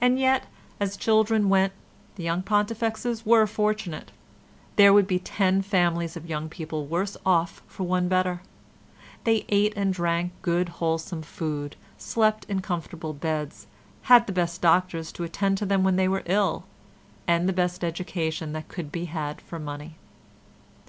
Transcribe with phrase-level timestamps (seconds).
[0.00, 0.44] And yet,
[0.78, 1.72] as children went,
[2.14, 4.12] the young Pontifexes were fortunate;
[4.76, 8.40] there would be ten families of young people worse off for one better;
[9.24, 13.66] they ate and drank good wholesome food, slept in comfortable beds,
[14.02, 16.62] had the best doctors to attend them when they were ill
[17.26, 19.96] and the best education that could be had for money.